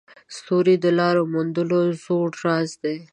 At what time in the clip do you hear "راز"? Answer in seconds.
2.45-2.71